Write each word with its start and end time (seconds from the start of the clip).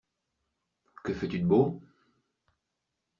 Que 1.03 1.13
fais-tu 1.13 1.39
de 1.41 1.45
beau? 1.45 1.79